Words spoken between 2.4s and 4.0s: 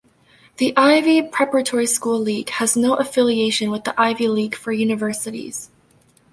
has no affiliation with the